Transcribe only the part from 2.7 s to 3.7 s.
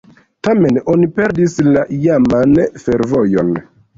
fervojon.